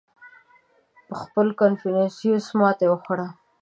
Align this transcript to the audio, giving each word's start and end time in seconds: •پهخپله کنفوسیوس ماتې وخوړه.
•پهخپله 1.07 1.51
کنفوسیوس 1.61 2.47
ماتې 2.59 2.85
وخوړه. 2.89 3.27